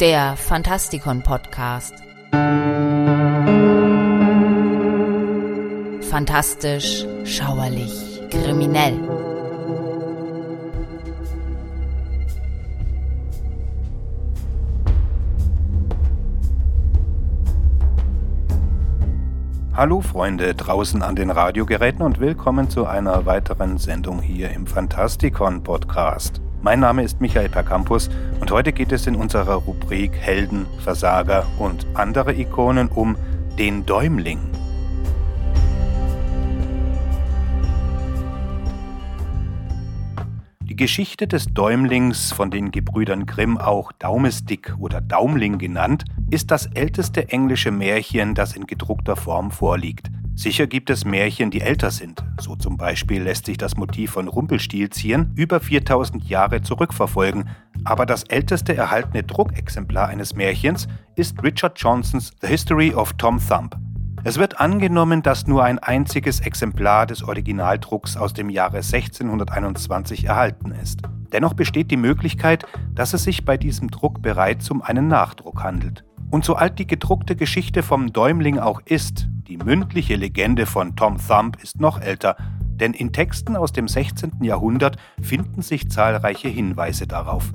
[0.00, 1.94] der Fantastikon Podcast.
[6.10, 8.98] Fantastisch, schauerlich, kriminell.
[19.72, 25.62] Hallo Freunde draußen an den Radiogeräten und willkommen zu einer weiteren Sendung hier im Fantastikon
[25.62, 26.40] Podcast.
[26.66, 28.10] Mein Name ist Michael Percampus
[28.40, 33.16] und heute geht es in unserer Rubrik Helden, Versager und andere Ikonen um
[33.56, 34.40] den Däumling.
[40.62, 46.66] Die Geschichte des Däumlings, von den Gebrüdern Grimm auch Daumestick oder Daumling genannt, ist das
[46.66, 50.10] älteste englische Märchen, das in gedruckter Form vorliegt.
[50.36, 52.22] Sicher gibt es Märchen, die älter sind.
[52.38, 57.48] So zum Beispiel lässt sich das Motiv von Rumpelstilzchen über 4000 Jahre zurückverfolgen.
[57.84, 63.74] Aber das älteste erhaltene Druckexemplar eines Märchens ist Richard Johnsons The History of Tom Thumb.
[64.24, 70.72] Es wird angenommen, dass nur ein einziges Exemplar des Originaldrucks aus dem Jahre 1621 erhalten
[70.72, 71.00] ist.
[71.32, 76.05] Dennoch besteht die Möglichkeit, dass es sich bei diesem Druck bereits um einen Nachdruck handelt.
[76.30, 81.18] Und so alt die gedruckte Geschichte vom Däumling auch ist, die mündliche Legende von Tom
[81.18, 82.36] Thumb ist noch älter,
[82.80, 84.42] denn in Texten aus dem 16.
[84.42, 87.52] Jahrhundert finden sich zahlreiche Hinweise darauf.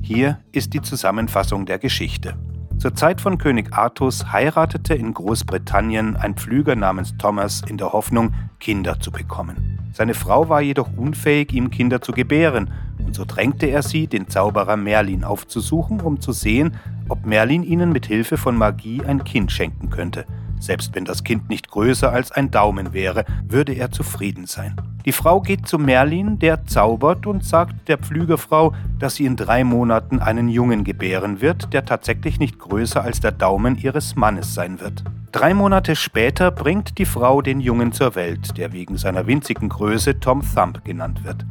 [0.00, 2.36] Hier ist die Zusammenfassung der Geschichte.
[2.78, 8.34] Zur Zeit von König Artus heiratete in Großbritannien ein Pflüger namens Thomas in der Hoffnung,
[8.58, 9.78] Kinder zu bekommen.
[9.92, 14.28] Seine Frau war jedoch unfähig, ihm Kinder zu gebären, und so drängte er sie, den
[14.28, 16.76] Zauberer Merlin aufzusuchen, um zu sehen,
[17.12, 20.24] ob Merlin ihnen mit Hilfe von Magie ein Kind schenken könnte.
[20.58, 24.80] Selbst wenn das Kind nicht größer als ein Daumen wäre, würde er zufrieden sein.
[25.04, 29.62] Die Frau geht zu Merlin, der zaubert und sagt der Pflügerfrau, dass sie in drei
[29.62, 34.80] Monaten einen Jungen gebären wird, der tatsächlich nicht größer als der Daumen ihres Mannes sein
[34.80, 35.04] wird.
[35.32, 40.18] Drei Monate später bringt die Frau den Jungen zur Welt, der wegen seiner winzigen Größe
[40.18, 41.44] Tom Thumb genannt wird.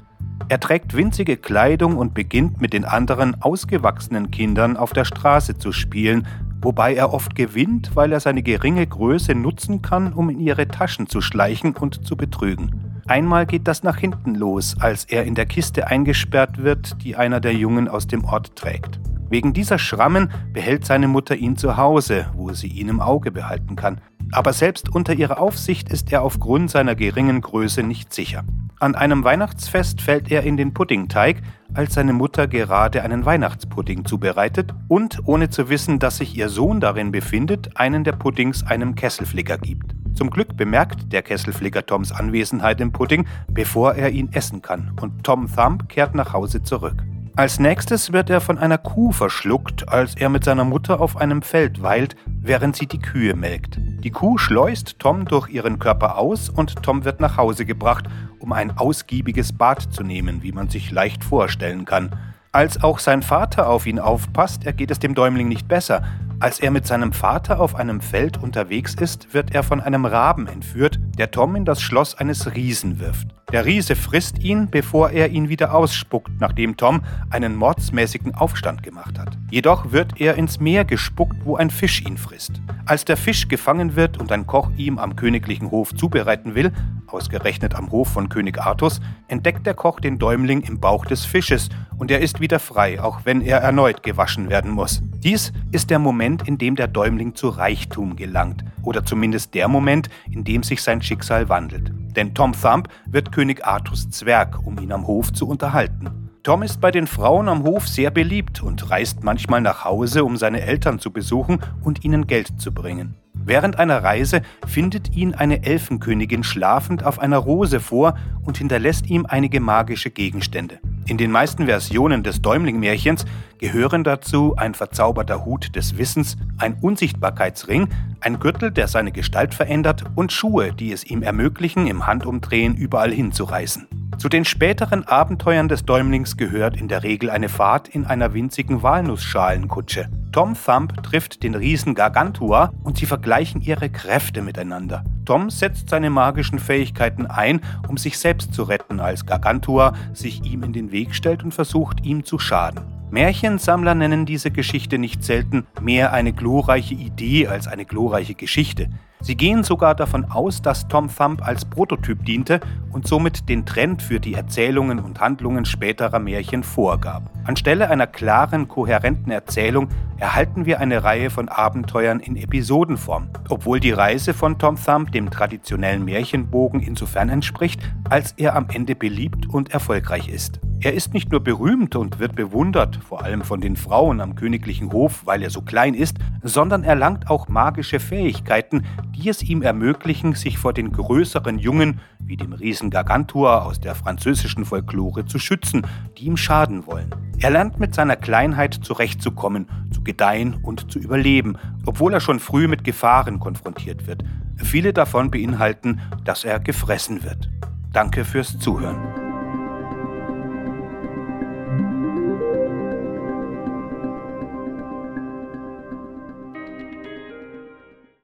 [0.52, 5.72] Er trägt winzige Kleidung und beginnt mit den anderen ausgewachsenen Kindern auf der Straße zu
[5.72, 6.28] spielen,
[6.62, 11.08] wobei er oft gewinnt, weil er seine geringe Größe nutzen kann, um in ihre Taschen
[11.08, 13.02] zu schleichen und zu betrügen.
[13.08, 17.40] Einmal geht das nach hinten los, als er in der Kiste eingesperrt wird, die einer
[17.40, 19.00] der Jungen aus dem Ort trägt.
[19.32, 23.78] Wegen dieser Schrammen behält seine Mutter ihn zu Hause, wo sie ihn im Auge behalten
[23.78, 24.02] kann.
[24.34, 28.44] Aber selbst unter ihrer Aufsicht ist er aufgrund seiner geringen Größe nicht sicher.
[28.82, 31.42] An einem Weihnachtsfest fällt er in den Puddingteig,
[31.74, 36.82] als seine Mutter gerade einen Weihnachtspudding zubereitet und, ohne zu wissen, dass sich ihr Sohn
[36.82, 39.96] darin befindet, einen der Puddings einem Kesselflicker gibt.
[40.14, 45.24] Zum Glück bemerkt der Kesselflicker Toms Anwesenheit im Pudding, bevor er ihn essen kann, und
[45.24, 47.02] Tom Thumb kehrt nach Hause zurück.
[47.34, 51.42] Als nächstes wird er von einer Kuh verschluckt, als er mit seiner Mutter auf einem
[51.42, 53.78] Feld weilt, während sie die Kühe melkt.
[53.80, 58.06] Die Kuh schleust Tom durch ihren Körper aus und Tom wird nach Hause gebracht,
[58.40, 62.10] um ein ausgiebiges Bad zu nehmen, wie man sich leicht vorstellen kann.
[62.52, 66.04] Als auch sein Vater auf ihn aufpasst, ergeht es dem Däumling nicht besser.
[66.42, 70.48] Als er mit seinem Vater auf einem Feld unterwegs ist, wird er von einem Raben
[70.48, 73.28] entführt, der Tom in das Schloss eines Riesen wirft.
[73.52, 79.20] Der Riese frisst ihn, bevor er ihn wieder ausspuckt, nachdem Tom einen mordsmäßigen Aufstand gemacht
[79.20, 79.38] hat.
[79.52, 82.60] Jedoch wird er ins Meer gespuckt, wo ein Fisch ihn frisst.
[82.88, 86.72] Als der Fisch gefangen wird und ein Koch ihm am königlichen Hof zubereiten will,
[87.06, 91.70] ausgerechnet am Hof von König Artus, entdeckt der Koch den Däumling im Bauch des Fisches
[92.00, 95.04] und er ist wieder frei, auch wenn er erneut gewaschen werden muss.
[95.24, 100.10] Dies ist der Moment, in dem der Däumling zu Reichtum gelangt, oder zumindest der Moment,
[100.32, 101.92] in dem sich sein Schicksal wandelt.
[102.16, 106.30] Denn Tom Thumb wird König Artus Zwerg, um ihn am Hof zu unterhalten.
[106.42, 110.38] Tom ist bei den Frauen am Hof sehr beliebt und reist manchmal nach Hause, um
[110.38, 113.14] seine Eltern zu besuchen und ihnen Geld zu bringen.
[113.36, 119.28] Während einer Reise findet ihn eine Elfenkönigin schlafend auf einer Rose vor und hinterlässt ihm
[119.28, 120.80] einige magische Gegenstände.
[121.08, 123.26] In den meisten Versionen des Däumling-Märchens
[123.58, 127.90] gehören dazu ein verzauberter Hut des Wissens, ein Unsichtbarkeitsring,
[128.22, 133.12] ein Gürtel, der seine Gestalt verändert und Schuhe, die es ihm ermöglichen, im Handumdrehen überall
[133.12, 133.88] hinzureißen.
[134.18, 138.84] Zu den späteren Abenteuern des Däumlings gehört in der Regel eine Fahrt in einer winzigen
[138.84, 140.10] Walnussschalenkutsche.
[140.32, 145.04] Tom Thumb trifft den Riesen Gargantua und sie vergleichen ihre Kräfte miteinander.
[145.26, 150.64] Tom setzt seine magischen Fähigkeiten ein, um sich selbst zu retten, als Gargantua sich ihm
[150.64, 152.84] in den Weg stellt und versucht, ihm zu schaden.
[153.12, 158.90] Märchensammler nennen diese Geschichte nicht selten mehr eine glorreiche Idee als eine glorreiche Geschichte.
[159.24, 162.60] Sie gehen sogar davon aus, dass Tom Thumb als Prototyp diente
[162.92, 167.30] und somit den Trend für die Erzählungen und Handlungen späterer Märchen vorgab.
[167.46, 173.92] Anstelle einer klaren, kohärenten Erzählung erhalten wir eine Reihe von Abenteuern in Episodenform, obwohl die
[173.92, 179.72] Reise von Tom Thumb dem traditionellen Märchenbogen insofern entspricht, als er am Ende beliebt und
[179.72, 180.60] erfolgreich ist.
[180.84, 184.92] Er ist nicht nur berühmt und wird bewundert, vor allem von den Frauen am königlichen
[184.92, 188.84] Hof, weil er so klein ist, sondern erlangt auch magische Fähigkeiten,
[189.16, 193.96] die es ihm ermöglichen, sich vor den größeren Jungen, wie dem Riesen Gargantua aus der
[193.96, 195.86] französischen Folklore, zu schützen,
[196.18, 197.10] die ihm schaden wollen.
[197.40, 202.68] Er lernt mit seiner Kleinheit zurechtzukommen, zu gedeihen und zu überleben, obwohl er schon früh
[202.68, 204.24] mit Gefahren konfrontiert wird.
[204.56, 207.50] Viele davon beinhalten, dass er gefressen wird.
[207.92, 209.21] Danke fürs Zuhören.